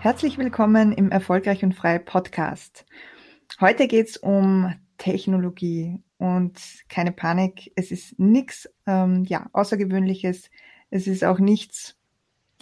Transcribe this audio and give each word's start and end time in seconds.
Herzlich 0.00 0.38
willkommen 0.38 0.92
im 0.92 1.10
Erfolgreich 1.10 1.62
und 1.62 1.74
Frei 1.74 1.98
Podcast. 1.98 2.86
Heute 3.60 3.86
geht's 3.86 4.16
um 4.16 4.74
Technologie 4.96 6.02
und 6.16 6.58
keine 6.88 7.12
Panik, 7.12 7.70
es 7.76 7.90
ist 7.90 8.18
nichts 8.18 8.66
ähm, 8.86 9.26
ja, 9.26 9.50
Außergewöhnliches, 9.52 10.50
es 10.88 11.06
ist 11.06 11.22
auch 11.22 11.38
nichts, 11.38 11.98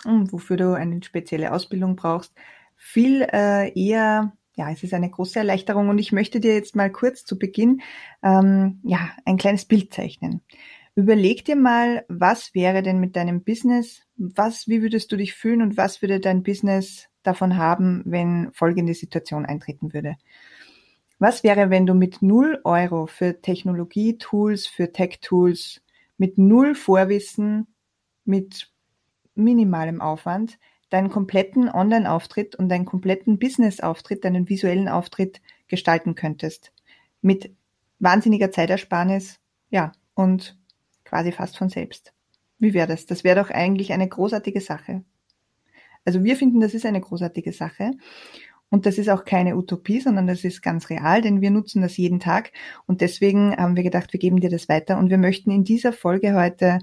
hm, 0.03 0.33
wofür 0.33 0.57
du 0.57 0.73
eine 0.75 1.01
spezielle 1.05 1.53
Ausbildung 1.53 1.95
brauchst. 1.95 2.35
Viel 2.75 3.23
äh, 3.33 3.71
eher, 3.81 4.33
ja, 4.57 4.73
es 4.73 4.83
ist 4.83 4.93
eine 4.93 5.09
große 5.09 5.39
Erleichterung 5.39 5.91
und 5.91 5.99
ich 5.99 6.11
möchte 6.11 6.41
dir 6.41 6.55
jetzt 6.55 6.75
mal 6.75 6.91
kurz 6.91 7.25
zu 7.25 7.39
Beginn 7.39 7.83
ähm, 8.21 8.81
ja, 8.83 9.11
ein 9.25 9.37
kleines 9.37 9.65
Bild 9.65 9.95
zeichnen. 9.95 10.41
Überleg 10.97 11.45
dir 11.45 11.55
mal, 11.55 12.05
was 12.09 12.53
wäre 12.53 12.83
denn 12.83 12.99
mit 12.99 13.15
deinem 13.15 13.45
Business? 13.45 14.03
Was, 14.17 14.67
wie 14.67 14.83
würdest 14.83 15.13
du 15.13 15.17
dich 15.17 15.35
fühlen 15.35 15.63
und 15.63 15.77
was 15.77 16.03
würde 16.03 16.19
dein 16.19 16.43
Business 16.43 17.09
davon 17.29 17.57
haben, 17.57 18.03
wenn 18.07 18.51
folgende 18.53 18.95
Situation 18.95 19.47
eintreten 19.47 19.93
würde. 19.93 20.17
Was 21.19 21.43
wäre, 21.43 21.69
wenn 21.71 21.87
du 21.87 21.95
mit 21.95 22.23
null 22.23 22.61
Euro 22.65 23.07
für 23.07 23.41
Technologie-Tools, 23.41 24.67
für 24.67 24.93
Tech-Tools, 24.93 25.83
mit 26.17 26.39
null 26.39 26.75
Vorwissen, 26.75 27.67
mit 28.25 28.71
minimalem 29.35 30.01
Aufwand 30.01 30.59
deinen 30.91 31.11
kompletten 31.11 31.69
Online-Auftritt 31.69 32.57
und 32.57 32.71
deinen 32.71 32.87
kompletten 32.87 33.39
Business-Auftritt, 33.39 34.25
deinen 34.25 34.49
visuellen 34.49 34.89
Auftritt 34.89 35.43
gestalten 35.67 36.15
könntest? 36.15 36.73
Mit 37.21 37.55
wahnsinniger 37.99 38.51
Zeitersparnis, 38.51 39.39
ja, 39.71 39.93
und 40.15 40.57
quasi 41.05 41.33
fast 41.33 41.59
von 41.59 41.69
selbst. 41.69 42.13
Wie 42.59 42.75
wäre 42.75 42.89
das? 42.89 43.07
Das 43.07 43.25
wäre 43.25 43.41
doch 43.41 43.51
eigentlich 43.51 43.93
eine 43.93 44.09
großartige 44.09 44.61
Sache. 44.61 45.05
Also 46.09 46.25
wir 46.25 46.37
finden, 46.37 46.61
das 46.61 46.73
ist 46.73 46.87
eine 46.87 47.03
großartige 47.03 47.53
Sache. 47.53 47.91
Und 48.71 48.87
das 48.87 48.97
ist 48.97 49.11
auch 49.11 49.27
keine 49.27 49.59
Utopie, 49.59 50.01
sondern 50.01 50.27
das 50.27 50.43
ist 50.43 50.63
ganz 50.63 50.89
real, 50.89 51.21
denn 51.21 51.43
wir 51.43 51.51
nutzen 51.51 51.83
das 51.83 51.99
jeden 51.99 52.19
Tag. 52.19 52.51
Und 52.87 53.03
deswegen 53.03 53.55
haben 53.55 53.77
wir 53.77 53.83
gedacht, 53.83 54.15
wir 54.15 54.19
geben 54.19 54.41
dir 54.41 54.49
das 54.49 54.71
weiter. 54.71 54.97
Und 54.97 55.11
wir 55.11 55.19
möchten 55.19 55.51
in 55.51 55.65
dieser 55.65 55.93
Folge 55.93 56.35
heute 56.35 56.79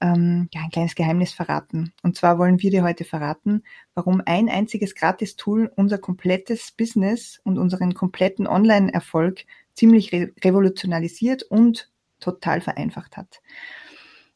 ähm, 0.00 0.48
ja, 0.54 0.60
ein 0.62 0.70
kleines 0.70 0.94
Geheimnis 0.94 1.32
verraten. 1.32 1.92
Und 2.04 2.16
zwar 2.16 2.38
wollen 2.38 2.62
wir 2.62 2.70
dir 2.70 2.84
heute 2.84 3.02
verraten, 3.04 3.64
warum 3.96 4.22
ein 4.24 4.48
einziges 4.48 4.94
Gratis-Tool 4.94 5.72
unser 5.74 5.98
komplettes 5.98 6.70
Business 6.70 7.40
und 7.42 7.58
unseren 7.58 7.92
kompletten 7.94 8.46
Online-Erfolg 8.46 9.46
ziemlich 9.74 10.12
re 10.12 10.30
revolutionalisiert 10.44 11.42
und 11.42 11.90
total 12.20 12.60
vereinfacht 12.60 13.16
hat. 13.16 13.40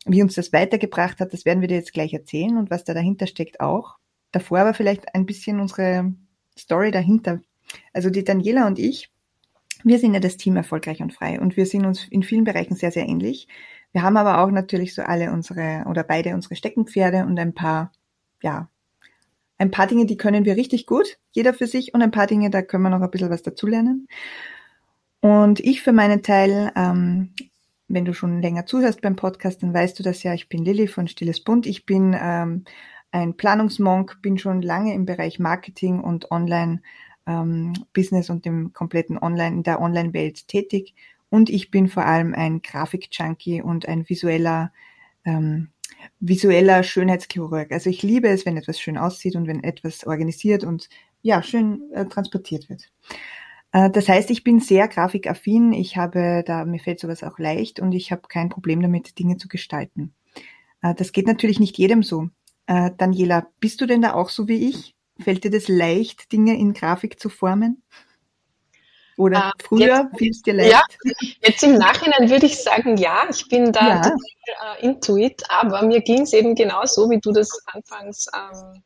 Wie 0.07 0.23
uns 0.23 0.35
das 0.35 0.53
weitergebracht 0.53 1.21
hat, 1.21 1.33
das 1.33 1.45
werden 1.45 1.61
wir 1.61 1.69
dir 1.69 1.77
jetzt 1.77 1.93
gleich 1.93 2.13
erzählen 2.13 2.59
und 2.59 2.69
was 2.71 2.83
da 2.83 2.95
dahinter 2.95 3.29
steckt 3.29 3.61
auch. 3.61 3.99
Davor 4.35 4.59
aber 4.59 4.75
vielleicht 4.75 5.15
ein 5.15 5.27
bisschen 5.27 5.61
unsere 5.61 6.13
Story 6.59 6.91
dahinter. 6.91 7.41
Also 7.93 8.11
die 8.11 8.25
Daniela 8.25 8.67
und 8.67 8.81
ich, 8.81 9.13
wir 9.85 10.01
sind 10.01 10.13
ja 10.13 10.19
das 10.19 10.37
Team 10.37 10.57
erfolgreich 10.57 11.01
und 11.03 11.15
frei 11.15 11.41
und 11.41 11.57
wir 11.57 11.67
sind 11.67 11.87
uns 11.87 12.09
in 12.09 12.25
vielen 12.25 12.43
Bereichen 12.43 12.75
sehr, 12.75 12.91
sehr 12.91 13.07
ähnlich. 13.07 13.47
Wir 13.93 14.03
haben 14.03 14.17
aber 14.17 14.43
auch 14.43 14.51
natürlich 14.51 14.93
so 14.93 15.03
alle 15.03 15.31
unsere 15.31 15.85
oder 15.89 16.03
beide 16.03 16.35
unsere 16.35 16.57
Steckenpferde 16.57 17.25
und 17.27 17.39
ein 17.39 17.55
paar, 17.55 17.93
ja, 18.43 18.69
ein 19.57 19.71
paar 19.71 19.87
Dinge, 19.87 20.05
die 20.05 20.17
können 20.17 20.45
wir 20.45 20.57
richtig 20.57 20.87
gut, 20.87 21.17
jeder 21.31 21.55
für 21.55 21.69
sich 21.69 21.95
und 21.95 22.03
ein 22.03 22.11
paar 22.11 22.27
Dinge, 22.27 22.51
da 22.51 22.61
können 22.61 22.83
wir 22.83 22.91
noch 22.91 23.03
ein 23.03 23.11
bisschen 23.13 23.31
was 23.31 23.45
dazulernen. 23.45 24.09
Und 25.21 25.61
ich 25.61 25.81
für 25.81 25.93
meinen 25.93 26.25
Teil, 26.25 26.73
ähm, 26.75 27.35
wenn 27.87 28.05
du 28.05 28.15
schon 28.15 28.43
länger 28.43 28.67
zuhörst 28.67 29.01
beim 29.01 29.15
Podcast, 29.15 29.63
dann 29.63 29.73
weißt 29.73 29.97
du 29.97 30.03
das 30.03 30.25
ja, 30.25 30.35
ich 30.35 30.49
bin 30.49 30.65
Lilly 30.65 30.89
von 30.89 31.07
Stilles 31.07 31.39
Bund. 31.39 31.67
Ich 31.67 31.87
bin 31.87 32.17
ähm, 32.21 32.65
ein 33.15 33.37
Planungsmonk, 33.37 34.21
bin 34.23 34.39
schon 34.39 34.61
lange 34.61 34.93
im 34.93 35.07
Bereich 35.07 35.39
Marketing 35.39 36.01
und 36.01 36.33
Online 36.33 36.83
ähm, 37.27 37.73
Business 37.93 38.29
und 38.29 38.45
dem 38.45 38.73
kompletten 38.73 39.19
Online, 39.19 39.59
in 39.59 39.63
der 39.63 39.81
Online-Welt 39.81 40.49
tätig. 40.49 40.95
Und 41.31 41.49
ich 41.49 41.71
bin 41.71 41.89
vor 41.89 42.05
allem 42.05 42.35
ein 42.35 42.61
Grafik-Junkie 42.61 43.63
und 43.63 43.87
ein 43.87 44.09
visueller, 44.09 44.73
ähm, 45.25 45.69
visueller 46.19 46.83
Schönheitschirurg. 46.83 47.71
Also 47.71 47.89
ich 47.89 48.03
liebe 48.03 48.29
es, 48.29 48.47
wenn 48.47 48.57
etwas 48.57 48.81
schön 48.81 48.99
aussieht 48.99 49.37
und 49.37 49.47
wenn 49.47 49.63
etwas 49.63 50.05
organisiert 50.05 50.65
und 50.65 50.89
ja, 51.23 51.41
schön 51.43 51.83
äh, 51.93 52.07
transportiert 52.07 52.69
wird. 52.69 52.91
Äh, 53.71 53.91
das 53.91 54.09
heißt, 54.09 54.29
ich 54.31 54.43
bin 54.43 54.59
sehr 54.59 54.89
grafikaffin. 54.89 55.73
Ich 55.73 55.97
habe 55.97 56.43
da, 56.45 56.65
mir 56.65 56.81
fällt 56.81 56.99
sowas 56.99 57.23
auch 57.23 57.39
leicht 57.39 57.79
und 57.79 57.93
ich 57.93 58.11
habe 58.11 58.23
kein 58.29 58.49
Problem 58.49 58.83
damit, 58.83 59.21
Dinge 59.21 59.37
zu 59.37 59.47
gestalten. 59.47 60.15
Äh, 60.83 60.95
das 60.97 61.13
geht 61.13 61.29
natürlich 61.29 61.61
nicht 61.61 61.79
jedem 61.79 62.03
so. 62.03 62.29
Äh, 62.67 62.91
Daniela, 62.97 63.47
bist 63.61 63.81
du 63.81 63.87
denn 63.87 64.03
da 64.03 64.15
auch 64.15 64.31
so 64.31 64.49
wie 64.49 64.69
ich? 64.69 64.95
Fällt 65.23 65.45
dir 65.45 65.51
das 65.51 65.69
leicht, 65.69 66.33
Dinge 66.33 66.59
in 66.59 66.73
Grafik 66.73 67.21
zu 67.21 67.29
formen? 67.29 67.83
Oder 69.17 69.53
äh, 69.59 69.63
früher 69.63 70.11
fiel 70.17 70.31
es 70.31 70.43
dir 70.43 70.55
leicht? 70.55 70.73
Ja, 70.73 70.83
jetzt 71.41 71.63
im 71.63 71.77
Nachhinein 71.77 72.31
würde 72.31 72.47
ich 72.47 72.61
sagen, 72.61 72.97
ja, 72.97 73.25
ich 73.31 73.49
bin 73.49 73.73
da 73.73 73.89
ja. 73.89 73.97
total 74.03 74.17
äh, 74.81 74.85
intuit, 74.85 75.43
aber 75.49 75.83
mir 75.83 76.01
ging 76.01 76.23
es 76.23 76.33
eben 76.33 76.55
genauso, 76.55 77.09
wie 77.11 77.21
du 77.21 77.33
das 77.33 77.49
anfangs, 77.67 78.27
ähm, 78.35 78.83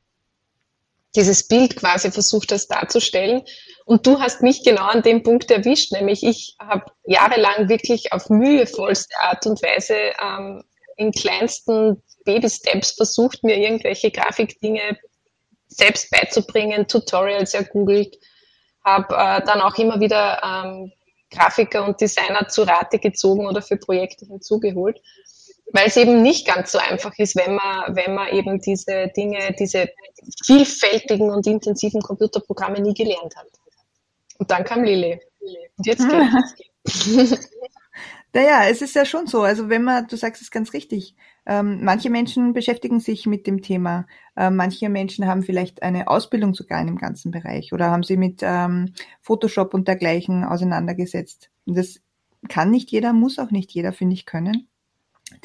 dieses 1.16 1.48
Bild 1.48 1.76
quasi 1.76 2.10
versucht 2.10 2.52
hast 2.52 2.68
darzustellen. 2.68 3.42
Und 3.86 4.06
du 4.06 4.20
hast 4.20 4.42
mich 4.42 4.62
genau 4.62 4.84
an 4.84 5.02
dem 5.02 5.22
Punkt 5.22 5.50
erwischt, 5.50 5.92
nämlich 5.92 6.22
ich 6.22 6.56
habe 6.58 6.84
jahrelang 7.04 7.70
wirklich 7.70 8.12
auf 8.12 8.28
mühevollste 8.28 9.14
Art 9.20 9.46
und 9.46 9.62
Weise 9.62 9.96
ähm, 10.22 10.62
in 10.96 11.12
kleinsten 11.12 12.02
Baby-Steps 12.28 12.92
versucht, 12.92 13.42
mir 13.42 13.56
irgendwelche 13.56 14.10
Grafikdinge 14.10 14.98
selbst 15.66 16.10
beizubringen, 16.10 16.86
Tutorials 16.86 17.54
ergoogelt, 17.54 18.18
habe 18.84 19.14
äh, 19.14 19.42
dann 19.46 19.62
auch 19.62 19.76
immer 19.78 19.98
wieder 19.98 20.40
ähm, 20.44 20.92
Grafiker 21.30 21.86
und 21.86 22.00
Designer 22.00 22.46
zu 22.48 22.62
Rate 22.64 22.98
gezogen 22.98 23.46
oder 23.46 23.62
für 23.62 23.78
Projekte 23.78 24.26
hinzugeholt, 24.26 25.00
weil 25.72 25.86
es 25.86 25.96
eben 25.96 26.22
nicht 26.22 26.46
ganz 26.46 26.72
so 26.72 26.78
einfach 26.78 27.12
ist, 27.18 27.34
wenn 27.34 27.54
man, 27.54 27.96
wenn 27.96 28.14
man 28.14 28.28
eben 28.28 28.60
diese 28.60 29.08
Dinge, 29.16 29.54
diese 29.58 29.88
vielfältigen 30.44 31.30
und 31.30 31.46
intensiven 31.46 32.02
Computerprogramme 32.02 32.80
nie 32.80 32.94
gelernt 32.94 33.36
hat. 33.36 33.48
Und 34.38 34.50
dann 34.50 34.64
kam 34.64 34.84
Lili. 34.84 35.18
Und 35.76 35.86
jetzt 35.86 36.06
geht's. 36.08 37.48
Naja, 38.34 38.64
es 38.68 38.82
ist 38.82 38.94
ja 38.94 39.04
schon 39.04 39.26
so. 39.26 39.42
Also 39.42 39.68
wenn 39.68 39.84
man, 39.84 40.06
du 40.06 40.16
sagst 40.16 40.42
es 40.42 40.50
ganz 40.50 40.72
richtig, 40.72 41.16
ähm, 41.46 41.82
manche 41.82 42.10
Menschen 42.10 42.52
beschäftigen 42.52 43.00
sich 43.00 43.26
mit 43.26 43.46
dem 43.46 43.62
Thema. 43.62 44.06
Ähm, 44.36 44.56
manche 44.56 44.90
Menschen 44.90 45.26
haben 45.26 45.42
vielleicht 45.42 45.82
eine 45.82 46.08
Ausbildung 46.08 46.54
sogar 46.54 46.80
in 46.80 46.88
dem 46.88 46.98
ganzen 46.98 47.30
Bereich 47.30 47.72
oder 47.72 47.90
haben 47.90 48.02
sie 48.02 48.18
mit 48.18 48.40
ähm, 48.42 48.92
Photoshop 49.22 49.72
und 49.72 49.88
dergleichen 49.88 50.44
auseinandergesetzt. 50.44 51.50
Und 51.64 51.78
das 51.78 52.02
kann 52.48 52.70
nicht 52.70 52.90
jeder, 52.90 53.14
muss 53.14 53.38
auch 53.38 53.50
nicht 53.50 53.72
jeder, 53.72 53.92
finde 53.92 54.14
ich, 54.14 54.26
können. 54.26 54.68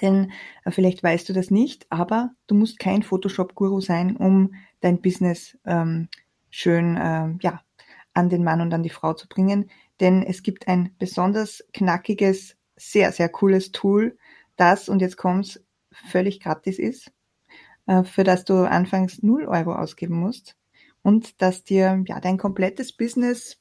Denn 0.02 0.32
äh, 0.66 0.72
vielleicht 0.72 1.04
weißt 1.04 1.28
du 1.30 1.34
das 1.34 1.52
nicht, 1.52 1.86
aber 1.90 2.32
du 2.48 2.56
musst 2.56 2.80
kein 2.80 3.02
Photoshop-Guru 3.04 3.80
sein, 3.80 4.18
um 4.18 4.56
dein 4.82 5.02
Business 5.02 5.58
ähm, 5.66 6.10
schön 6.50 6.98
äh, 6.98 7.30
ja, 7.42 7.62
an 8.14 8.30
den 8.30 8.44
Mann 8.44 8.60
und 8.60 8.74
an 8.74 8.84
die 8.84 8.90
Frau 8.90 9.14
zu 9.14 9.28
bringen. 9.30 9.70
Denn 10.02 10.22
es 10.24 10.44
gibt 10.44 10.68
ein 10.68 10.94
besonders 11.00 11.64
knackiges 11.74 12.58
sehr, 12.92 13.12
sehr 13.12 13.30
cooles 13.30 13.72
Tool, 13.72 14.18
das, 14.56 14.90
und 14.90 15.02
jetzt 15.02 15.18
kommt's, 15.18 15.64
völlig 15.92 16.40
gratis 16.40 16.80
ist, 16.80 17.12
äh, 17.88 18.04
für 18.04 18.24
das 18.24 18.46
du 18.46 18.68
anfangs 18.68 19.22
0 19.24 19.46
Euro 19.46 19.76
ausgeben 19.76 20.16
musst 20.16 20.56
und 21.02 21.42
das 21.42 21.64
dir 21.64 22.04
ja 22.08 22.20
dein 22.20 22.38
komplettes 22.38 22.92
Business 22.94 23.60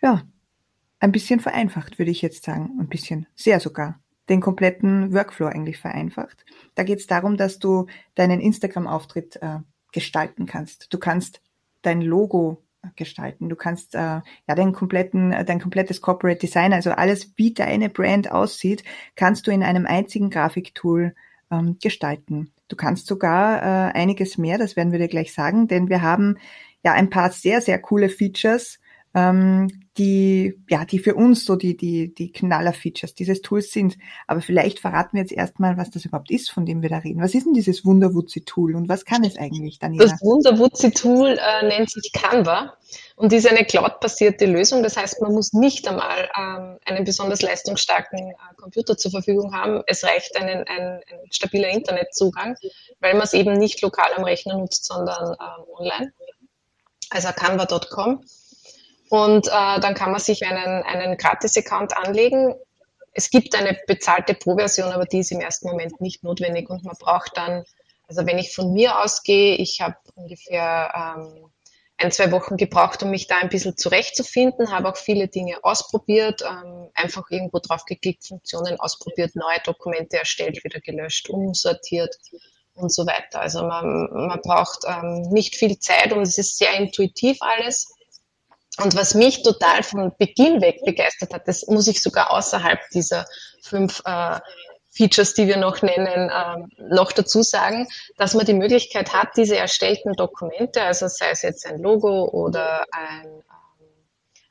ja 0.00 0.22
ein 1.00 1.12
bisschen 1.12 1.40
vereinfacht, 1.40 1.98
würde 1.98 2.10
ich 2.10 2.22
jetzt 2.22 2.44
sagen, 2.44 2.78
ein 2.80 2.88
bisschen, 2.88 3.26
sehr 3.34 3.60
sogar, 3.60 4.00
den 4.28 4.40
kompletten 4.40 5.12
Workflow 5.12 5.46
eigentlich 5.46 5.78
vereinfacht. 5.78 6.44
Da 6.74 6.82
geht 6.82 6.98
es 6.98 7.06
darum, 7.06 7.36
dass 7.36 7.58
du 7.58 7.86
deinen 8.14 8.40
Instagram-Auftritt 8.40 9.36
äh, 9.42 9.58
gestalten 9.92 10.46
kannst. 10.46 10.92
Du 10.92 10.98
kannst 10.98 11.40
dein 11.82 12.02
Logo 12.02 12.62
gestalten. 12.96 13.48
Du 13.48 13.56
kannst 13.56 13.94
äh, 13.94 13.98
ja 13.98 14.54
dein 14.54 14.72
kompletten, 14.72 15.32
äh, 15.32 15.44
dein 15.44 15.60
komplettes 15.60 16.00
Corporate 16.00 16.38
Design, 16.38 16.72
also 16.72 16.90
alles, 16.90 17.32
wie 17.36 17.52
deine 17.52 17.88
Brand 17.88 18.30
aussieht, 18.30 18.84
kannst 19.16 19.46
du 19.46 19.50
in 19.50 19.62
einem 19.62 19.86
einzigen 19.86 20.30
Grafiktool 20.30 21.14
ähm, 21.50 21.78
gestalten. 21.82 22.52
Du 22.68 22.76
kannst 22.76 23.06
sogar 23.06 23.62
äh, 23.62 23.92
einiges 23.92 24.38
mehr, 24.38 24.58
das 24.58 24.76
werden 24.76 24.92
wir 24.92 24.98
dir 24.98 25.08
gleich 25.08 25.32
sagen, 25.32 25.68
denn 25.68 25.88
wir 25.88 26.02
haben 26.02 26.38
ja 26.84 26.92
ein 26.92 27.10
paar 27.10 27.30
sehr, 27.30 27.60
sehr 27.60 27.78
coole 27.80 28.08
Features, 28.08 28.78
ähm, 29.14 29.68
die, 29.98 30.54
ja, 30.68 30.84
die 30.84 31.00
für 31.00 31.16
uns 31.16 31.44
so 31.44 31.56
die, 31.56 31.76
die, 31.76 32.14
die 32.14 32.30
Knaller-Features 32.30 33.14
dieses 33.14 33.42
Tools 33.42 33.72
sind. 33.72 33.98
Aber 34.26 34.40
vielleicht 34.40 34.78
verraten 34.78 35.14
wir 35.14 35.22
jetzt 35.22 35.32
erstmal, 35.32 35.76
was 35.76 35.90
das 35.90 36.04
überhaupt 36.04 36.30
ist, 36.30 36.50
von 36.50 36.64
dem 36.64 36.82
wir 36.82 36.88
da 36.88 36.98
reden. 36.98 37.20
Was 37.20 37.34
ist 37.34 37.46
denn 37.46 37.54
dieses 37.54 37.84
Wunderwutzi-Tool 37.84 38.76
und 38.76 38.88
was 38.88 39.04
kann 39.04 39.24
es 39.24 39.36
eigentlich, 39.36 39.80
Daniela? 39.80 40.04
Das 40.04 40.20
Wunderwutzi-Tool 40.20 41.38
äh, 41.38 41.66
nennt 41.66 41.90
sich 41.90 42.12
Canva 42.12 42.74
und 43.16 43.32
ist 43.32 43.48
eine 43.48 43.64
cloud-basierte 43.64 44.46
Lösung. 44.46 44.84
Das 44.84 44.96
heißt, 44.96 45.20
man 45.20 45.32
muss 45.32 45.52
nicht 45.52 45.88
einmal 45.88 46.30
ähm, 46.38 46.78
einen 46.84 47.04
besonders 47.04 47.42
leistungsstarken 47.42 48.30
äh, 48.30 48.34
Computer 48.56 48.96
zur 48.96 49.10
Verfügung 49.10 49.52
haben. 49.52 49.82
Es 49.86 50.04
reicht 50.04 50.36
ein, 50.36 50.48
ein, 50.48 50.64
ein 50.66 51.00
stabiler 51.30 51.70
Internetzugang, 51.70 52.56
weil 53.00 53.14
man 53.14 53.22
es 53.22 53.32
eben 53.32 53.58
nicht 53.58 53.82
lokal 53.82 54.12
am 54.16 54.22
Rechner 54.22 54.56
nutzt, 54.56 54.84
sondern 54.84 55.32
ähm, 55.32 55.64
online. 55.76 56.12
Also 57.10 57.28
canva.com. 57.28 58.22
Und 59.10 59.48
äh, 59.48 59.80
dann 59.80 59.94
kann 59.94 60.10
man 60.10 60.20
sich 60.20 60.44
einen, 60.46 60.82
einen 60.82 61.16
Gratis-Account 61.16 61.96
anlegen. 61.96 62.54
Es 63.12 63.30
gibt 63.30 63.54
eine 63.54 63.78
bezahlte 63.86 64.34
Pro-Version, 64.34 64.92
aber 64.92 65.04
die 65.04 65.20
ist 65.20 65.32
im 65.32 65.40
ersten 65.40 65.68
Moment 65.68 66.00
nicht 66.00 66.22
notwendig 66.22 66.68
und 66.70 66.84
man 66.84 66.96
braucht 66.98 67.36
dann, 67.36 67.64
also 68.06 68.26
wenn 68.26 68.38
ich 68.38 68.54
von 68.54 68.72
mir 68.72 69.00
ausgehe, 69.00 69.56
ich 69.56 69.80
habe 69.80 69.96
ungefähr 70.14 71.16
ähm, 71.18 71.50
ein, 71.98 72.12
zwei 72.12 72.30
Wochen 72.30 72.56
gebraucht, 72.56 73.02
um 73.02 73.10
mich 73.10 73.26
da 73.26 73.38
ein 73.38 73.48
bisschen 73.48 73.76
zurechtzufinden, 73.76 74.70
habe 74.70 74.88
auch 74.88 74.96
viele 74.96 75.26
Dinge 75.26 75.56
ausprobiert, 75.62 76.42
ähm, 76.42 76.90
einfach 76.94 77.24
irgendwo 77.30 77.58
drauf 77.58 77.84
geklickt, 77.86 78.26
Funktionen 78.26 78.78
ausprobiert, 78.78 79.34
neue 79.34 79.58
Dokumente 79.64 80.18
erstellt, 80.18 80.62
wieder 80.62 80.80
gelöscht, 80.80 81.28
umsortiert 81.28 82.16
und 82.74 82.92
so 82.92 83.04
weiter. 83.04 83.40
Also 83.40 83.64
man, 83.64 84.08
man 84.12 84.40
braucht 84.42 84.84
ähm, 84.86 85.22
nicht 85.30 85.56
viel 85.56 85.78
Zeit 85.80 86.12
und 86.12 86.22
es 86.22 86.38
ist 86.38 86.56
sehr 86.56 86.72
intuitiv 86.74 87.38
alles. 87.40 87.92
Und 88.82 88.94
was 88.94 89.14
mich 89.14 89.42
total 89.42 89.82
von 89.82 90.12
Beginn 90.18 90.60
weg 90.60 90.80
begeistert 90.84 91.34
hat, 91.34 91.48
das 91.48 91.66
muss 91.66 91.88
ich 91.88 92.00
sogar 92.00 92.30
außerhalb 92.32 92.78
dieser 92.90 93.26
fünf 93.62 94.00
äh, 94.04 94.38
Features, 94.90 95.34
die 95.34 95.46
wir 95.46 95.56
noch 95.56 95.82
nennen, 95.82 96.30
ähm, 96.34 96.70
noch 96.90 97.12
dazu 97.12 97.42
sagen, 97.42 97.88
dass 98.16 98.34
man 98.34 98.46
die 98.46 98.54
Möglichkeit 98.54 99.12
hat, 99.12 99.28
diese 99.36 99.56
erstellten 99.56 100.12
Dokumente, 100.14 100.82
also 100.82 101.08
sei 101.08 101.30
es 101.30 101.42
jetzt 101.42 101.66
ein 101.66 101.78
Logo 101.80 102.24
oder 102.30 102.84
ein, 102.90 103.26
ähm, 103.26 103.42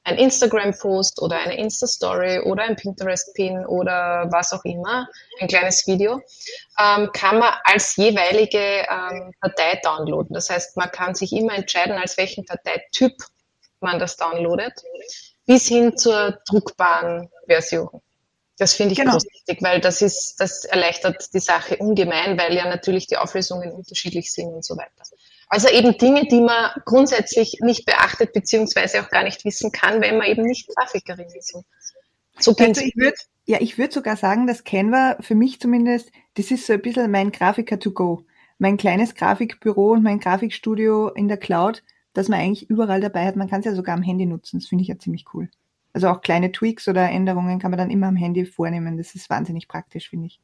ein 0.04 0.18
Instagram-Post 0.18 1.22
oder 1.22 1.38
eine 1.38 1.58
Insta-Story 1.58 2.40
oder 2.40 2.64
ein 2.64 2.76
Pinterest-Pin 2.78 3.66
oder 3.66 4.28
was 4.32 4.54
auch 4.54 4.64
immer, 4.64 5.08
ein 5.42 5.48
kleines 5.48 5.86
Video, 5.88 6.22
ähm, 6.80 7.10
kann 7.14 7.40
man 7.40 7.54
als 7.64 7.96
jeweilige 7.98 8.60
ähm, 8.90 9.34
Datei 9.42 9.82
downloaden. 9.84 10.34
Das 10.34 10.50
heißt, 10.50 10.78
man 10.78 10.92
kann 10.92 11.14
sich 11.14 11.34
immer 11.34 11.56
entscheiden, 11.56 11.98
als 11.98 12.18
welchen 12.18 12.46
Dateityp 12.46 13.14
man 13.82 14.00
das 14.00 14.18
downloadet, 14.18 14.74
bis 15.46 15.68
hin 15.68 15.98
zur 15.98 16.40
druckbaren 16.48 17.30
Version. 17.48 18.02
Das 18.58 18.74
finde 18.74 18.94
ich 18.94 19.00
genau. 19.00 19.12
großartig, 19.12 19.62
weil 19.62 19.80
das 19.80 20.02
ist, 20.02 20.38
das 20.40 20.66
erleichtert 20.66 21.34
die 21.34 21.40
Sache 21.40 21.78
ungemein, 21.78 22.40
weil 22.40 22.56
ja 22.56 22.68
natürlich 22.68 23.06
die 23.06 23.18
Auflösungen 23.18 23.72
unterschiedlich 23.72 24.32
sind 24.32 24.48
und 24.48 24.66
so 24.66 24.76
weiter. 24.76 25.04
Also 25.48 25.70
eben 25.70 25.98
Dinge, 25.98 26.28
die 26.28 26.42
man 26.42 26.72
grundsätzlich 26.86 27.60
nicht 27.62 27.86
beachtet 27.86 28.34
beziehungsweise 28.34 29.02
auch 29.02 29.10
gar 29.10 29.24
nicht 29.24 29.46
wissen 29.46 29.72
kann, 29.72 30.02
wenn 30.02 30.18
man 30.18 30.28
eben 30.28 30.44
nicht 30.44 30.68
Grafikerin 30.76 31.28
ist. 31.38 31.50
So 32.40 32.54
also 32.56 32.82
ich 32.82 32.96
würde, 32.96 33.18
ja, 33.46 33.60
ich 33.62 33.78
würde 33.78 33.94
sogar 33.94 34.18
sagen, 34.18 34.46
dass 34.48 34.64
Canva 34.64 35.18
für 35.22 35.36
mich 35.36 35.60
zumindest, 35.60 36.12
das 36.36 36.52
ist 36.52 36.66
so 36.66 36.74
ein 36.74 36.82
bisschen 36.82 37.10
mein 37.10 37.32
Grafiker 37.32 37.80
to 37.80 37.92
go. 37.92 38.26
Mein 38.60 38.78
kleines 38.78 39.16
Grafikbüro 39.16 39.92
und 39.92 40.04
mein 40.04 40.20
Grafikstudio 40.20 41.10
in 41.10 41.28
der 41.28 41.38
Cloud, 41.38 41.84
dass 42.18 42.30
man 42.30 42.40
eigentlich 42.40 42.68
überall 42.68 43.00
dabei 43.00 43.28
hat. 43.28 43.36
Man 43.36 43.48
kann 43.48 43.60
es 43.60 43.68
ja 43.68 43.76
sogar 43.76 43.96
am 43.96 44.02
Handy 44.02 44.26
nutzen. 44.26 44.60
Das 44.60 44.68
finde 44.68 44.82
ich 44.82 44.88
ja 44.88 44.98
ziemlich 44.98 45.26
cool. 45.36 45.50
Also 45.94 46.08
auch 46.08 46.22
kleine 46.22 46.52
Tweaks 46.52 46.88
oder 46.88 47.08
Änderungen 47.08 47.60
kann 47.60 47.70
man 47.70 47.78
dann 47.78 47.92
immer 47.92 48.08
am 48.08 48.16
Handy 48.16 48.44
vornehmen. 48.44 48.98
Das 48.98 49.14
ist 49.14 49.30
wahnsinnig 49.30 49.68
praktisch, 49.68 50.10
finde 50.10 50.26
ich. 50.26 50.40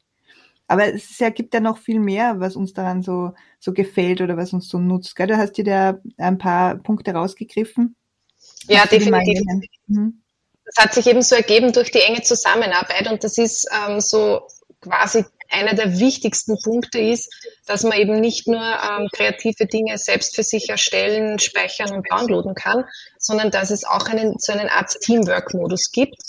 Aber 0.68 0.94
es 0.94 1.18
ja, 1.18 1.32
gibt 1.32 1.52
ja 1.52 1.60
noch 1.60 1.80
viel 1.80 2.00
mehr, 2.00 2.40
was 2.40 2.56
uns 2.56 2.74
daran 2.74 3.02
so, 3.02 3.34
so 3.60 3.74
gefällt 3.74 4.22
oder 4.22 4.38
was 4.38 4.54
uns 4.54 4.70
so 4.70 4.78
nutzt. 4.78 5.16
Gell? 5.16 5.26
Du 5.26 5.36
hast 5.36 5.54
dir 5.54 5.64
da 5.64 6.00
ein 6.18 6.38
paar 6.38 6.76
Punkte 6.76 7.12
rausgegriffen. 7.12 7.96
Ja, 8.68 8.86
definitiv. 8.86 9.42
Mhm. 9.88 10.22
Das 10.66 10.86
hat 10.86 10.94
sich 10.94 11.08
eben 11.08 11.24
so 11.24 11.36
ergeben 11.36 11.74
durch 11.74 11.90
die 11.90 12.02
enge 12.02 12.22
Zusammenarbeit 12.22 13.12
und 13.12 13.24
das 13.24 13.40
ist 13.40 13.68
ähm, 13.88 14.00
so 14.00 14.48
quasi 14.80 15.26
einer 15.50 15.74
der 15.74 16.00
wichtigsten 16.00 16.58
Punkte 16.62 17.00
ist, 17.00 17.32
dass 17.66 17.84
man 17.84 17.98
eben 17.98 18.20
nicht 18.20 18.48
nur 18.48 18.62
ähm, 18.62 19.08
kreative 19.14 19.66
Dinge 19.66 19.98
selbst 19.98 20.36
für 20.36 20.44
sich 20.44 20.70
erstellen, 20.70 21.40
speichern 21.40 21.92
und 21.92 22.10
downloaden 22.10 22.56
kann, 22.56 22.86
sondern 23.18 23.52
dass 23.52 23.70
es 23.72 23.84
auch 23.84 24.08
einen, 24.08 24.40
so 24.40 24.54
eine 24.54 24.72
Art 24.72 25.00
Teamwork-Modus 25.02 25.92
gibt. 25.92 26.22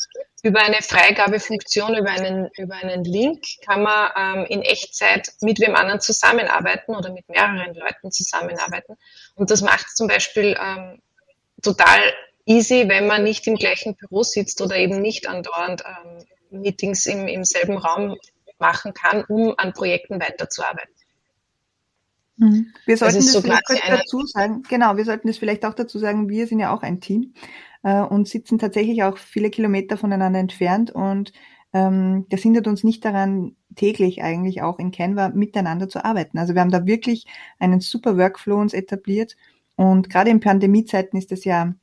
Über 0.42 0.60
eine 0.60 0.82
Freigabefunktion, 0.82 1.96
über 1.96 2.10
einen, 2.10 2.50
über 2.58 2.74
einen 2.74 3.04
Link 3.04 3.42
kann 3.64 3.82
man 3.82 4.10
ähm, 4.16 4.46
in 4.50 4.60
Echtzeit 4.60 5.32
mit 5.40 5.58
wem 5.58 5.74
anderen 5.74 6.00
zusammenarbeiten 6.00 6.94
oder 6.94 7.10
mit 7.10 7.26
mehreren 7.30 7.74
Leuten 7.74 8.12
zusammenarbeiten. 8.12 8.96
Und 9.36 9.50
das 9.50 9.62
macht 9.62 9.96
zum 9.96 10.06
Beispiel 10.06 10.54
ähm, 10.60 11.00
total 11.62 11.98
easy, 12.44 12.84
wenn 12.88 13.06
man 13.06 13.24
nicht 13.24 13.46
im 13.46 13.56
gleichen 13.56 13.94
Büro 13.96 14.22
sitzt 14.22 14.60
oder 14.60 14.76
eben 14.76 15.00
nicht 15.00 15.26
andauernd 15.26 15.82
ähm, 15.86 16.26
Meetings 16.50 17.06
im, 17.06 17.26
im 17.26 17.44
selben 17.44 17.78
Raum 17.78 18.16
machen 18.64 18.94
kann, 18.94 19.24
um 19.28 19.54
an 19.58 19.72
Projekten 19.72 20.20
weiterzuarbeiten. 20.20 20.94
Mhm. 22.36 22.72
Wir 22.86 22.96
sollten 22.96 23.16
das, 23.16 23.26
das 23.26 23.32
so 23.34 23.42
vielleicht 23.42 23.66
kurz 23.66 23.80
dazu 23.86 24.26
sagen, 24.26 24.62
genau, 24.68 24.96
wir 24.96 25.04
sollten 25.04 25.28
das 25.28 25.38
vielleicht 25.38 25.64
auch 25.64 25.74
dazu 25.74 25.98
sagen, 25.98 26.28
wir 26.28 26.46
sind 26.46 26.60
ja 26.60 26.74
auch 26.74 26.82
ein 26.82 27.00
Team 27.00 27.34
äh, 27.82 28.00
und 28.00 28.26
sitzen 28.28 28.58
tatsächlich 28.58 29.02
auch 29.02 29.18
viele 29.18 29.50
Kilometer 29.50 29.96
voneinander 29.96 30.40
entfernt 30.40 30.90
und 30.90 31.32
ähm, 31.72 32.26
das 32.30 32.40
hindert 32.40 32.66
uns 32.66 32.82
nicht 32.82 33.04
daran, 33.04 33.56
täglich 33.76 34.22
eigentlich 34.22 34.62
auch 34.62 34.78
in 34.78 34.92
Canva 34.92 35.28
miteinander 35.30 35.88
zu 35.88 36.04
arbeiten. 36.04 36.38
Also 36.38 36.54
wir 36.54 36.60
haben 36.60 36.70
da 36.70 36.86
wirklich 36.86 37.26
einen 37.58 37.80
super 37.80 38.16
Workflow 38.16 38.56
uns 38.60 38.72
etabliert 38.72 39.36
und 39.76 40.08
gerade 40.10 40.30
in 40.30 40.40
Pandemiezeiten 40.40 41.18
ist 41.18 41.30
das 41.30 41.44
ja 41.44 41.74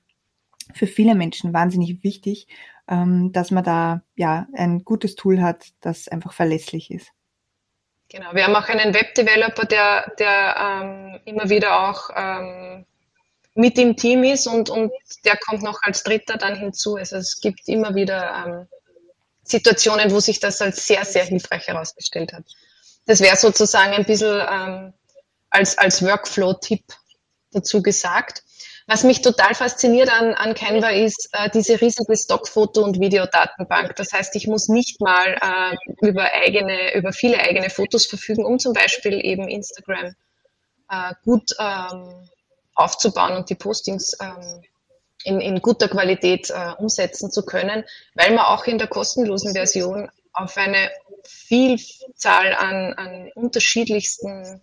für 0.74 0.88
viele 0.88 1.16
Menschen 1.16 1.54
wahnsinnig 1.54 2.04
wichtig, 2.04 2.48
ähm, 2.92 3.32
dass 3.32 3.50
man 3.50 3.64
da 3.64 4.04
ja 4.16 4.48
ein 4.54 4.84
gutes 4.84 5.16
Tool 5.16 5.42
hat, 5.42 5.66
das 5.80 6.10
einfach 6.10 6.34
verlässlich 6.34 6.92
ist. 6.92 7.08
Genau, 8.10 8.34
wir 8.34 8.44
haben 8.44 8.56
auch 8.56 8.68
einen 8.68 8.94
Webdeveloper, 8.94 9.66
der, 9.66 10.12
der 10.20 10.56
ähm, 10.60 11.20
immer 11.24 11.50
wieder 11.50 11.90
auch 11.90 12.10
ähm, 12.14 12.86
mit 13.56 13.80
im 13.80 13.96
Team 13.96 14.24
ist 14.26 14.46
und, 14.48 14.70
und 14.70 14.92
der 15.24 15.38
kommt 15.38 15.64
noch 15.64 15.80
als 15.84 16.04
Dritter 16.04 16.38
dann 16.38 16.56
hinzu. 16.56 16.98
Also 16.98 17.16
es 17.16 17.40
gibt 17.40 17.68
immer 17.70 17.96
wieder 17.96 18.46
ähm, 18.46 18.68
Situationen, 19.44 20.12
wo 20.12 20.20
sich 20.20 20.42
das 20.42 20.62
als 20.62 20.86
sehr, 20.86 21.06
sehr 21.06 21.24
hilfreich 21.24 21.68
herausgestellt 21.68 22.34
hat. 22.34 22.44
Das 23.06 23.22
wäre 23.22 23.38
sozusagen 23.38 23.94
ein 23.94 24.06
bisschen 24.06 24.42
ähm, 24.50 24.94
als, 25.50 25.78
als 25.78 26.04
Workflow-Tipp 26.04 26.84
dazu 27.52 27.82
gesagt. 27.82 28.44
Was 28.92 29.06
mich 29.06 29.22
total 29.22 29.56
fasziniert 29.56 30.12
an, 30.12 30.34
an 30.34 30.54
Canva 30.54 30.90
ist 30.90 31.30
äh, 31.32 31.50
diese 31.50 31.80
riesige 31.80 32.18
Stockfoto- 32.18 32.84
und 32.84 33.00
Videodatenbank. 33.00 33.96
Das 33.96 34.12
heißt, 34.12 34.36
ich 34.36 34.48
muss 34.48 34.68
nicht 34.68 35.00
mal 35.00 35.38
äh, 35.42 36.06
über 36.06 36.26
eigene, 36.34 36.94
über 36.96 37.14
viele 37.14 37.40
eigene 37.40 37.70
Fotos 37.70 38.06
verfügen, 38.06 38.44
um 38.44 38.60
zum 38.60 38.74
Beispiel 38.74 39.26
eben 39.26 39.48
Instagram 39.48 40.14
äh, 40.90 41.14
gut 41.24 41.56
ähm, 41.58 42.28
aufzubauen 42.76 43.38
und 43.38 43.50
die 43.50 43.56
Postings 43.56 44.18
ähm, 44.20 44.62
in, 45.24 45.40
in 45.40 45.62
guter 45.62 45.88
Qualität 45.88 46.50
äh, 46.50 46.74
umsetzen 46.78 47.32
zu 47.32 47.46
können, 47.46 47.86
weil 48.16 48.36
man 48.36 48.44
auch 48.44 48.66
in 48.66 48.78
der 48.78 48.88
kostenlosen 48.88 49.54
Version 49.54 50.12
auf 50.34 50.58
eine 50.58 50.92
Vielzahl 51.24 52.54
an, 52.56 52.92
an 52.96 53.32
unterschiedlichsten 53.36 54.62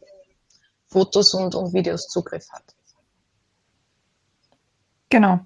Fotos 0.86 1.32
und, 1.32 1.54
und 1.54 1.72
Videos 1.72 2.08
Zugriff 2.08 2.46
hat. 2.52 2.74
Genau. 5.08 5.40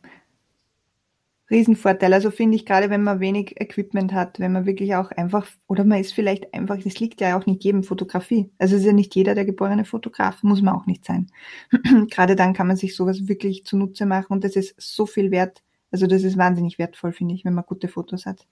Riesenvorteil. 1.52 2.12
Also 2.14 2.30
finde 2.30 2.56
ich 2.56 2.64
gerade, 2.64 2.88
wenn 2.90 3.02
man 3.02 3.20
wenig 3.20 3.60
Equipment 3.60 4.12
hat, 4.12 4.40
wenn 4.40 4.52
man 4.52 4.64
wirklich 4.64 4.94
auch 4.96 5.10
einfach, 5.10 5.46
oder 5.68 5.84
man 5.84 6.00
ist 6.00 6.14
vielleicht 6.14 6.52
einfach, 6.54 6.78
das 6.82 6.98
liegt 6.98 7.20
ja 7.20 7.38
auch 7.38 7.46
nicht 7.46 7.62
jedem 7.62 7.84
Fotografie. 7.84 8.50
Also 8.58 8.76
ist 8.76 8.84
ja 8.84 8.92
nicht 8.92 9.14
jeder 9.14 9.34
der 9.34 9.44
geborene 9.44 9.84
Fotograf, 9.84 10.42
muss 10.42 10.62
man 10.62 10.74
auch 10.74 10.86
nicht 10.86 11.04
sein. 11.04 11.30
gerade 12.10 12.36
dann 12.36 12.54
kann 12.54 12.66
man 12.66 12.76
sich 12.76 12.96
sowas 12.96 13.28
wirklich 13.28 13.64
zunutze 13.66 14.06
machen 14.06 14.32
und 14.32 14.44
das 14.44 14.56
ist 14.56 14.74
so 14.78 15.04
viel 15.04 15.30
wert. 15.30 15.62
Also 15.90 16.06
das 16.06 16.22
ist 16.22 16.38
wahnsinnig 16.38 16.78
wertvoll, 16.78 17.12
finde 17.12 17.34
ich, 17.34 17.44
wenn 17.44 17.54
man 17.54 17.66
gute 17.66 17.86
Fotos 17.86 18.24
hat. 18.24 18.46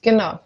Genau. 0.00 0.40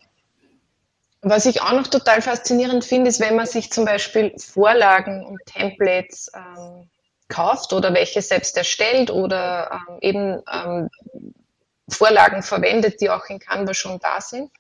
Was 1.23 1.47
ich 1.47 1.63
auch 1.63 1.73
noch 1.73 1.87
total 1.87 2.21
faszinierend 2.21 2.85
finde, 2.85 3.09
ist, 3.09 3.21
wenn 3.21 3.37
man 3.37 3.47
sich 3.47 3.71
zum 3.71 3.85
Beispiel 3.85 4.33
Vorlagen 4.39 5.25
und 5.25 5.39
Templates 5.47 6.31
ähm, 6.35 6.89
kauft 7.29 7.73
oder 7.73 7.93
welche 7.95 8.23
selbst 8.23 8.57
erstellt 8.57 9.11
oder 9.11 9.81
ähm, 9.89 9.99
eben 10.01 10.43
ähm, 10.53 10.91
Vorlagen 11.89 12.43
verwendet, 12.43 13.01
die 13.01 13.11
auch 13.11 13.25
in 13.27 13.39
Canva 13.39 13.75
schon 13.75 13.99
da 13.99 14.21
sind. 14.21 14.51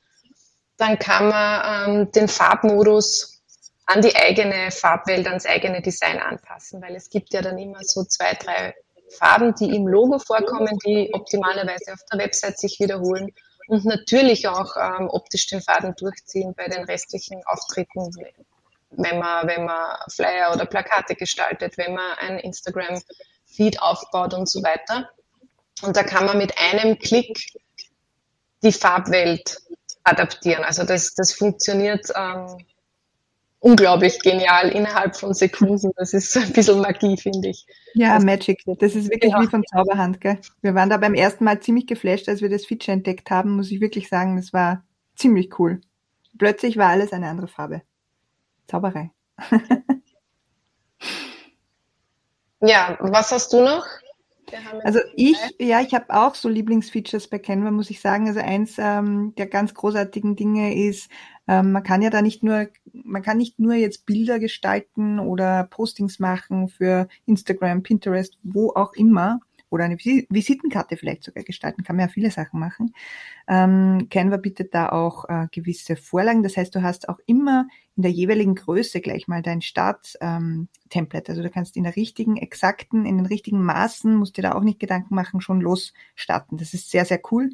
Dann 0.77 0.99
kann 0.99 1.29
man 1.29 1.91
ähm, 1.91 2.13
den 2.13 2.29
Farbmodus 2.29 3.43
an 3.87 4.03
die 4.03 4.15
eigene 4.15 4.71
Farbwelt, 4.71 5.27
ans 5.27 5.47
eigene 5.47 5.81
Design 5.81 6.19
anpassen, 6.19 6.83
weil 6.83 6.95
es 6.97 7.09
gibt 7.09 7.33
ja 7.33 7.41
dann 7.41 7.59
immer 7.59 7.79
so 7.83 8.05
zwei, 8.05 8.35
drei 8.35 8.75
Farben, 9.19 9.55
die 9.55 9.75
im 9.75 9.87
Logo 9.87 10.19
vorkommen, 10.19 10.79
die 10.85 11.11
optimalerweise 11.13 11.93
auf 11.93 12.01
der 12.13 12.19
Website 12.19 12.59
sich 12.59 12.81
wiederholen 12.81 13.33
und 13.69 13.85
natürlich 13.85 14.49
auch 14.49 14.77
ähm, 14.77 15.09
optisch 15.09 15.47
den 15.47 15.61
Faden 15.61 15.95
durchziehen 15.97 16.55
bei 16.57 16.69
den 16.69 16.85
restlichen 16.85 17.43
Auftritten, 17.47 18.13
wenn 18.91 19.19
man, 19.19 19.47
wenn 19.47 19.65
man 19.65 19.97
Flyer 20.09 20.53
oder 20.53 20.67
Plakate 20.67 21.15
gestaltet, 21.15 21.77
wenn 21.79 21.95
man 21.95 22.19
ein 22.19 22.39
Instagram-Feed 22.39 23.83
aufbaut 23.83 24.35
und 24.35 24.49
so 24.49 24.63
weiter. 24.63 25.09
Und 25.83 25.97
da 25.97 26.03
kann 26.03 26.27
man 26.27 26.39
mit 26.39 26.57
einem 26.59 26.99
Klick 26.99 27.53
die 28.63 28.73
Farbwelt 28.73 29.59
adaptieren. 30.05 30.65
Also 30.65 30.85
das, 30.85 31.15
das 31.15 31.33
funktioniert 31.33 32.07
ähm, 32.17 32.59
unglaublich 33.59 34.21
genial 34.21 34.69
innerhalb 34.69 35.17
von 35.17 35.35
Sekunden. 35.35 35.91
Das 35.97 36.15
ist 36.15 36.37
ein 36.37 36.53
bisschen 36.53 36.81
Magie, 36.81 37.17
finde 37.17 37.49
ich. 37.49 37.67
Ja, 37.95 38.19
Magic. 38.19 38.63
Das 38.79 38.95
ist 38.95 39.11
wirklich 39.11 39.33
ja. 39.33 39.43
wie 39.43 39.49
von 39.49 39.65
Zauberhand. 39.65 40.21
Gell? 40.21 40.39
Wir 40.63 40.75
waren 40.75 40.91
da 40.91 40.97
beim 40.97 41.15
ersten 41.15 41.45
Mal 41.45 41.61
ziemlich 41.61 41.87
geflasht, 41.87 42.29
als 42.29 42.41
wir 42.41 42.49
das 42.49 42.67
Feature 42.67 42.93
entdeckt 42.93 43.31
haben, 43.31 43.57
muss 43.57 43.71
ich 43.71 43.81
wirklich 43.81 44.09
sagen. 44.09 44.37
Das 44.37 44.53
war 44.53 44.85
ziemlich 45.17 45.59
cool. 45.59 45.81
Plötzlich 46.39 46.77
war 46.77 46.89
alles 46.89 47.13
eine 47.13 47.29
andere 47.29 47.49
Farbe. 47.49 47.83
Zauberei. 48.67 49.11
ja, 52.61 52.97
was 53.01 53.33
hast 53.33 53.53
du 53.53 53.63
noch? 53.63 53.87
Also 54.85 55.01
ich, 55.15 55.37
ja, 55.59 55.81
ich 55.81 55.93
habe 55.95 56.07
auch 56.11 56.35
so 56.35 56.49
Lieblingsfeatures 56.49 57.29
bei 57.29 57.39
Canva, 57.39 57.71
muss 57.71 57.91
ich 57.91 58.01
sagen. 58.01 58.29
Also 58.29 58.41
eins 58.41 58.77
ähm, 58.79 59.35
der 59.37 59.47
ganz 59.47 59.75
großartigen 59.75 60.37
Dinge 60.37 60.75
ist, 60.89 61.11
ähm, 61.49 61.73
man 61.73 61.83
kann 61.83 62.03
ja 62.03 62.11
da 62.11 62.23
nicht 62.23 62.43
nur, 62.43 62.69
man 62.93 63.23
kann 63.23 63.39
nicht 63.39 63.59
nur 63.59 63.75
jetzt 63.75 64.07
Bilder 64.07 64.39
gestalten 64.39 65.19
oder 65.19 65.65
Postings 65.65 66.19
machen 66.19 66.69
für 66.69 67.09
Instagram, 67.27 67.83
Pinterest, 67.83 68.39
wo 68.43 68.71
auch 68.71 68.93
immer, 68.95 69.41
oder 69.77 69.85
eine 69.85 69.99
Visitenkarte 69.99 70.97
vielleicht 70.97 71.23
sogar 71.23 71.45
gestalten, 71.45 71.85
kann 71.85 71.97
man 71.97 72.07
ja 72.07 72.13
viele 72.13 72.31
Sachen 72.31 72.59
machen. 72.59 72.95
Ähm, 73.47 74.09
Canva 74.11 74.39
bietet 74.39 74.75
da 74.75 74.89
auch 74.89 75.27
äh, 75.29 75.47
gewisse 75.53 75.97
Vorlagen. 75.97 76.43
Das 76.43 76.57
heißt, 76.57 76.75
du 76.75 76.83
hast 76.83 77.09
auch 77.09 77.21
immer 77.27 77.69
in 77.97 78.03
der 78.03 78.11
jeweiligen 78.11 78.55
Größe 78.55 79.01
gleich 79.01 79.29
mal 79.29 79.43
dein 79.43 79.63
Start-Template. 79.63 80.63
Ähm, 80.91 81.29
also 81.29 81.43
du 81.43 81.51
kannst 81.51 81.77
in 81.77 81.85
der 81.85 81.95
richtigen, 81.95 82.37
exakten, 82.37 83.07
in 83.07 83.19
den 83.19 83.27
richtigen 83.27 83.63
Maßen, 83.63 84.17
musst 84.17 84.37
dir 84.37 84.43
da 84.43 84.55
auch 84.55 84.63
nicht 84.63 84.81
Gedanken 84.81 85.15
machen, 85.15 85.41
schon 85.41 85.61
losstarten. 85.61 86.59
Das 86.59 86.75
ist 86.75 86.91
sehr, 86.91 87.05
sehr 87.05 87.21
cool. 87.31 87.51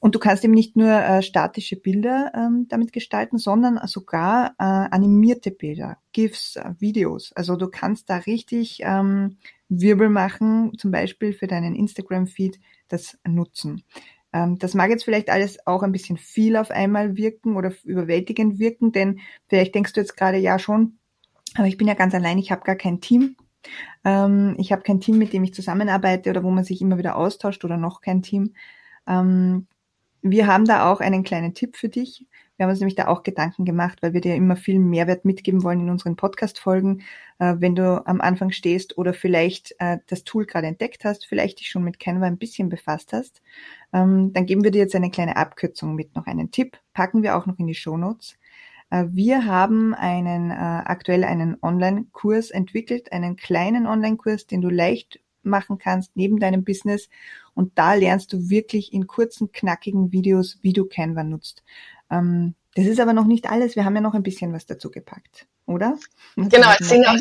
Und 0.00 0.14
du 0.14 0.18
kannst 0.18 0.44
eben 0.44 0.54
nicht 0.54 0.76
nur 0.76 0.90
äh, 0.90 1.22
statische 1.22 1.76
Bilder 1.76 2.32
ähm, 2.34 2.66
damit 2.68 2.92
gestalten, 2.92 3.36
sondern 3.36 3.78
sogar 3.86 4.54
äh, 4.58 4.64
animierte 4.64 5.50
Bilder, 5.50 5.98
GIFs, 6.12 6.56
äh, 6.56 6.72
Videos. 6.78 7.32
Also 7.34 7.56
du 7.56 7.68
kannst 7.68 8.08
da 8.08 8.16
richtig 8.16 8.80
ähm, 8.82 9.36
Wirbel 9.68 10.08
machen, 10.08 10.72
zum 10.78 10.90
Beispiel 10.90 11.34
für 11.34 11.46
deinen 11.46 11.74
Instagram-Feed 11.74 12.58
das 12.88 13.18
nutzen. 13.28 13.84
Ähm, 14.32 14.58
das 14.58 14.74
mag 14.74 14.88
jetzt 14.88 15.04
vielleicht 15.04 15.28
alles 15.28 15.66
auch 15.66 15.82
ein 15.82 15.92
bisschen 15.92 16.16
viel 16.16 16.56
auf 16.56 16.70
einmal 16.70 17.16
wirken 17.16 17.56
oder 17.56 17.72
überwältigend 17.84 18.58
wirken, 18.58 18.92
denn 18.92 19.20
vielleicht 19.48 19.74
denkst 19.74 19.92
du 19.92 20.00
jetzt 20.00 20.16
gerade 20.16 20.38
ja 20.38 20.58
schon, 20.58 20.98
aber 21.54 21.66
ich 21.66 21.76
bin 21.76 21.88
ja 21.88 21.94
ganz 21.94 22.14
allein, 22.14 22.38
ich 22.38 22.50
habe 22.50 22.62
gar 22.62 22.76
kein 22.76 23.00
Team. 23.00 23.36
Ähm, 24.04 24.54
ich 24.58 24.72
habe 24.72 24.82
kein 24.82 25.00
Team, 25.00 25.18
mit 25.18 25.32
dem 25.32 25.44
ich 25.44 25.52
zusammenarbeite 25.52 26.30
oder 26.30 26.42
wo 26.42 26.50
man 26.50 26.64
sich 26.64 26.80
immer 26.80 26.96
wieder 26.96 27.16
austauscht 27.16 27.64
oder 27.64 27.76
noch 27.76 28.00
kein 28.00 28.22
Team. 28.22 28.54
Ähm, 29.06 29.66
wir 30.22 30.46
haben 30.46 30.64
da 30.64 30.90
auch 30.90 31.00
einen 31.00 31.22
kleinen 31.22 31.54
Tipp 31.54 31.76
für 31.76 31.88
dich. 31.88 32.26
Wir 32.56 32.64
haben 32.64 32.70
uns 32.70 32.80
nämlich 32.80 32.94
da 32.94 33.08
auch 33.08 33.22
Gedanken 33.22 33.64
gemacht, 33.64 34.02
weil 34.02 34.12
wir 34.12 34.20
dir 34.20 34.34
immer 34.34 34.54
viel 34.54 34.78
Mehrwert 34.78 35.24
mitgeben 35.24 35.62
wollen 35.62 35.80
in 35.80 35.88
unseren 35.88 36.16
Podcast-Folgen. 36.16 37.02
Äh, 37.38 37.54
wenn 37.58 37.74
du 37.74 38.06
am 38.06 38.20
Anfang 38.20 38.50
stehst 38.50 38.98
oder 38.98 39.14
vielleicht 39.14 39.74
äh, 39.78 39.98
das 40.08 40.24
Tool 40.24 40.44
gerade 40.44 40.66
entdeckt 40.66 41.06
hast, 41.06 41.24
vielleicht 41.24 41.60
dich 41.60 41.70
schon 41.70 41.84
mit 41.84 41.98
Canva 41.98 42.26
ein 42.26 42.36
bisschen 42.36 42.68
befasst 42.68 43.14
hast, 43.14 43.40
ähm, 43.94 44.34
dann 44.34 44.44
geben 44.44 44.62
wir 44.62 44.70
dir 44.70 44.80
jetzt 44.80 44.94
eine 44.94 45.10
kleine 45.10 45.36
Abkürzung 45.36 45.94
mit, 45.94 46.14
noch 46.14 46.26
einen 46.26 46.50
Tipp, 46.50 46.76
packen 46.92 47.22
wir 47.22 47.36
auch 47.36 47.46
noch 47.46 47.58
in 47.58 47.66
die 47.66 47.74
Show 47.74 47.96
Notes. 47.96 48.36
Äh, 48.90 49.06
wir 49.08 49.46
haben 49.46 49.94
einen, 49.94 50.50
äh, 50.50 50.54
aktuell 50.54 51.24
einen 51.24 51.56
Online-Kurs 51.62 52.50
entwickelt, 52.50 53.10
einen 53.10 53.36
kleinen 53.36 53.86
Online-Kurs, 53.86 54.46
den 54.46 54.60
du 54.60 54.68
leicht 54.68 55.20
machen 55.42 55.78
kannst 55.78 56.16
neben 56.16 56.38
deinem 56.38 56.64
Business. 56.64 57.08
Und 57.54 57.78
da 57.78 57.94
lernst 57.94 58.32
du 58.32 58.48
wirklich 58.48 58.92
in 58.92 59.06
kurzen, 59.06 59.52
knackigen 59.52 60.12
Videos, 60.12 60.58
wie 60.62 60.72
du 60.72 60.84
Canva 60.86 61.24
nutzt. 61.24 61.62
Ähm, 62.10 62.54
das 62.74 62.86
ist 62.86 63.00
aber 63.00 63.12
noch 63.12 63.26
nicht 63.26 63.50
alles. 63.50 63.76
Wir 63.76 63.84
haben 63.84 63.94
ja 63.94 64.00
noch 64.00 64.14
ein 64.14 64.22
bisschen 64.22 64.52
was 64.52 64.66
dazu 64.66 64.90
gepackt, 64.90 65.46
oder? 65.66 65.98
Was 66.36 66.48
genau, 66.48 66.68
es 66.78 66.88
sind 66.88 67.06
auch 67.06 67.16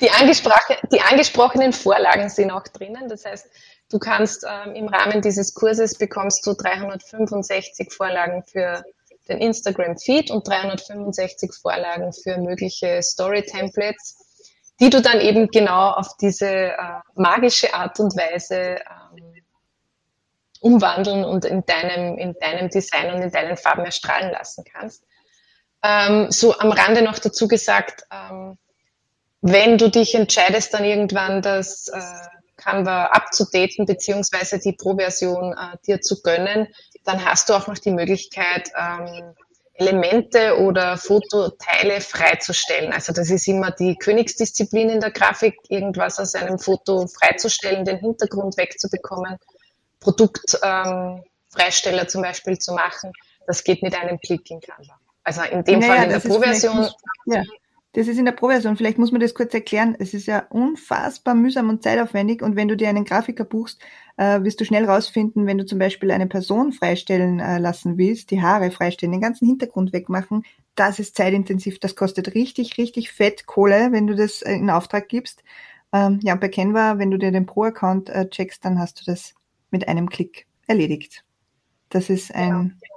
die, 0.00 0.10
angesprochen, 0.10 0.76
die 0.92 1.00
angesprochenen 1.00 1.72
Vorlagen 1.72 2.30
sind 2.30 2.50
auch 2.50 2.66
drinnen. 2.68 3.08
Das 3.08 3.24
heißt, 3.26 3.46
du 3.90 3.98
kannst 3.98 4.46
ähm, 4.48 4.74
im 4.74 4.88
Rahmen 4.88 5.20
dieses 5.20 5.54
Kurses 5.54 5.98
bekommst 5.98 6.46
du 6.46 6.54
365 6.54 7.92
Vorlagen 7.92 8.42
für 8.44 8.82
den 9.28 9.38
Instagram-Feed 9.38 10.30
und 10.30 10.46
365 10.46 11.52
Vorlagen 11.54 12.12
für 12.12 12.38
mögliche 12.38 13.02
Story-Templates 13.02 14.23
die 14.80 14.90
du 14.90 15.00
dann 15.00 15.20
eben 15.20 15.48
genau 15.48 15.90
auf 15.90 16.16
diese 16.16 16.48
äh, 16.48 16.76
magische 17.14 17.72
Art 17.74 17.98
und 18.00 18.16
Weise 18.16 18.76
ähm, 18.76 19.34
umwandeln 20.60 21.24
und 21.24 21.44
in 21.44 21.64
deinem, 21.64 22.18
in 22.18 22.34
deinem 22.40 22.70
Design 22.70 23.14
und 23.14 23.22
in 23.22 23.30
deinen 23.30 23.56
Farben 23.56 23.84
erstrahlen 23.84 24.32
lassen 24.32 24.64
kannst. 24.64 25.04
Ähm, 25.82 26.30
so 26.30 26.58
am 26.58 26.72
Rande 26.72 27.02
noch 27.02 27.18
dazu 27.18 27.46
gesagt, 27.46 28.04
ähm, 28.10 28.56
wenn 29.42 29.76
du 29.76 29.90
dich 29.90 30.14
entscheidest, 30.14 30.72
dann 30.72 30.84
irgendwann 30.84 31.42
das 31.42 31.88
äh, 31.88 32.00
Canva 32.56 33.06
abzudaten, 33.06 33.84
beziehungsweise 33.84 34.58
die 34.58 34.72
Pro-Version 34.72 35.52
äh, 35.52 35.76
dir 35.86 36.00
zu 36.00 36.22
gönnen, 36.22 36.68
dann 37.04 37.24
hast 37.24 37.50
du 37.50 37.54
auch 37.54 37.66
noch 37.66 37.78
die 37.78 37.90
Möglichkeit, 37.90 38.70
ähm, 38.74 39.34
Elemente 39.74 40.58
oder 40.60 40.96
Fototeile 40.96 42.00
freizustellen. 42.00 42.92
Also 42.92 43.12
das 43.12 43.28
ist 43.30 43.48
immer 43.48 43.72
die 43.72 43.96
Königsdisziplin 43.96 44.88
in 44.88 45.00
der 45.00 45.10
Grafik, 45.10 45.56
irgendwas 45.68 46.20
aus 46.20 46.36
einem 46.36 46.60
Foto 46.60 47.08
freizustellen, 47.08 47.84
den 47.84 47.98
Hintergrund 47.98 48.56
wegzubekommen, 48.56 49.36
Produktfreisteller 49.98 52.02
ähm, 52.02 52.08
zum 52.08 52.22
Beispiel 52.22 52.56
zu 52.58 52.72
machen. 52.72 53.10
Das 53.46 53.64
geht 53.64 53.82
mit 53.82 54.00
einem 54.00 54.18
Klick 54.20 54.48
in 54.50 54.60
Canva. 54.60 54.94
Also 55.24 55.42
in 55.42 55.64
dem 55.64 55.80
naja, 55.80 55.94
Fall 55.94 56.04
in 56.04 56.10
der 56.10 56.20
Pro-Version. 56.20 56.88
Ja. 57.26 57.42
Das 57.94 58.08
ist 58.08 58.18
in 58.18 58.24
der 58.24 58.32
Pro-Version. 58.32 58.76
Vielleicht 58.76 58.98
muss 58.98 59.12
man 59.12 59.20
das 59.20 59.34
kurz 59.34 59.54
erklären. 59.54 59.96
Es 59.98 60.14
ist 60.14 60.26
ja 60.26 60.46
unfassbar 60.50 61.34
mühsam 61.34 61.68
und 61.68 61.82
zeitaufwendig. 61.82 62.42
Und 62.42 62.56
wenn 62.56 62.68
du 62.68 62.76
dir 62.76 62.88
einen 62.88 63.04
Grafiker 63.04 63.44
buchst, 63.44 63.80
äh, 64.16 64.42
wirst 64.42 64.60
du 64.60 64.64
schnell 64.64 64.84
rausfinden, 64.84 65.46
wenn 65.46 65.58
du 65.58 65.66
zum 65.66 65.78
Beispiel 65.78 66.10
eine 66.10 66.26
Person 66.26 66.72
freistellen 66.72 67.40
äh, 67.40 67.58
lassen 67.58 67.98
willst, 67.98 68.30
die 68.30 68.42
Haare 68.42 68.70
freistellen, 68.70 69.12
den 69.12 69.20
ganzen 69.20 69.46
Hintergrund 69.46 69.92
wegmachen, 69.92 70.44
das 70.74 70.98
ist 70.98 71.16
zeitintensiv. 71.16 71.78
Das 71.78 71.96
kostet 71.96 72.34
richtig, 72.34 72.78
richtig 72.78 73.12
fett 73.12 73.46
Kohle, 73.46 73.92
wenn 73.92 74.06
du 74.06 74.14
das 74.14 74.42
äh, 74.42 74.52
in 74.52 74.70
Auftrag 74.70 75.08
gibst. 75.08 75.42
Ähm, 75.92 76.20
ja, 76.22 76.34
bei 76.34 76.48
Canva, 76.48 76.98
wenn 76.98 77.10
du 77.10 77.18
dir 77.18 77.30
den 77.30 77.46
Pro-Account 77.46 78.10
äh, 78.10 78.28
checkst, 78.28 78.64
dann 78.64 78.78
hast 78.78 79.00
du 79.00 79.04
das 79.04 79.34
mit 79.70 79.88
einem 79.88 80.08
Klick 80.08 80.46
erledigt. 80.66 81.24
Das 81.90 82.10
ist 82.10 82.34
ein 82.34 82.76
ja. 82.82 82.88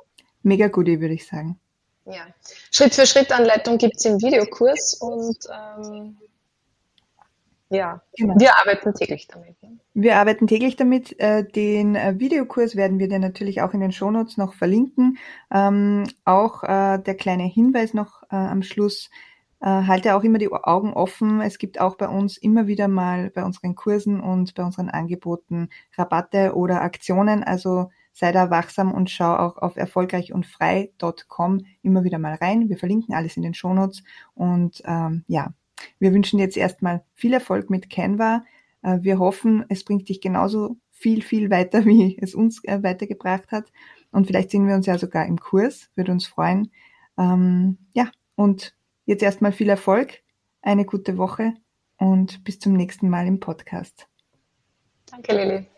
mega 0.43 0.67
Goodie, 0.67 0.99
würde 0.99 1.13
ich 1.13 1.27
sagen. 1.27 1.59
Ja, 2.05 2.25
Schritt-für-Schritt-Anleitung 2.71 3.77
gibt 3.77 3.97
es 3.97 4.05
im 4.05 4.21
Videokurs 4.21 4.95
und 4.95 5.37
ähm, 5.51 6.17
ja, 7.69 8.01
genau. 8.15 8.35
wir 8.37 8.57
arbeiten 8.57 8.93
täglich 8.93 9.27
damit. 9.27 9.55
Wir 9.93 10.17
arbeiten 10.17 10.47
täglich 10.47 10.75
damit. 10.75 11.19
Äh, 11.19 11.43
den 11.43 11.95
äh, 11.95 12.19
Videokurs 12.19 12.75
werden 12.75 12.99
wir 12.99 13.09
dir 13.09 13.19
natürlich 13.19 13.61
auch 13.61 13.73
in 13.73 13.81
den 13.81 13.91
Shownotes 13.91 14.37
noch 14.37 14.53
verlinken. 14.53 15.17
Ähm, 15.51 16.03
auch 16.23 16.63
äh, 16.63 16.99
der 16.99 17.15
kleine 17.15 17.43
Hinweis 17.43 17.93
noch 17.93 18.23
am 18.29 18.61
Schluss. 18.63 19.09
Halte 19.59 20.15
auch 20.15 20.23
immer 20.23 20.37
die 20.37 20.51
Augen 20.51 20.93
offen. 20.93 21.41
Es 21.41 21.57
gibt 21.57 21.81
auch 21.81 21.95
bei 21.95 22.07
uns 22.07 22.37
immer 22.37 22.67
wieder 22.67 22.87
mal 22.87 23.31
bei 23.31 23.43
unseren 23.43 23.73
Kursen 23.73 24.19
und 24.19 24.53
bei 24.53 24.63
unseren 24.63 24.89
Angeboten 24.89 25.69
Rabatte 25.97 26.53
oder 26.55 26.81
Aktionen. 26.81 27.43
Also 27.43 27.89
sei 28.13 28.31
da 28.31 28.51
wachsam 28.51 28.91
und 28.91 29.09
schau 29.09 29.35
auch 29.35 29.57
auf 29.57 29.77
erfolgreichundfrei.com 29.77 31.65
immer 31.81 32.03
wieder 32.03 32.19
mal 32.19 32.35
rein. 32.35 32.69
Wir 32.69 32.77
verlinken 32.77 33.15
alles 33.15 33.35
in 33.35 33.43
den 33.43 33.55
Shownotes 33.55 34.03
und 34.35 34.83
ähm, 34.85 35.23
ja, 35.27 35.53
wir 35.99 36.13
wünschen 36.13 36.39
jetzt 36.39 36.57
erstmal 36.57 37.03
viel 37.13 37.33
Erfolg 37.33 37.69
mit 37.69 37.89
Canva. 37.89 38.43
Äh, 38.83 38.99
wir 39.01 39.19
hoffen, 39.19 39.65
es 39.69 39.83
bringt 39.83 40.09
dich 40.09 40.21
genauso 40.21 40.77
viel, 40.91 41.21
viel 41.21 41.49
weiter, 41.49 41.85
wie 41.85 42.17
es 42.19 42.35
uns 42.35 42.63
äh, 42.63 42.81
weitergebracht 42.83 43.51
hat. 43.51 43.71
Und 44.11 44.27
vielleicht 44.27 44.51
sehen 44.51 44.67
wir 44.67 44.75
uns 44.75 44.85
ja 44.85 44.97
sogar 44.97 45.25
im 45.25 45.39
Kurs, 45.39 45.89
würde 45.95 46.11
uns 46.11 46.25
freuen. 46.25 46.71
Ähm, 47.17 47.77
ja, 47.93 48.11
und 48.35 48.75
jetzt 49.05 49.23
erstmal 49.23 49.51
viel 49.51 49.69
Erfolg, 49.69 50.21
eine 50.61 50.85
gute 50.85 51.17
Woche 51.17 51.53
und 51.97 52.43
bis 52.43 52.59
zum 52.59 52.73
nächsten 52.73 53.09
Mal 53.09 53.27
im 53.27 53.39
Podcast. 53.39 54.07
Danke, 55.09 55.35
Lili. 55.35 55.76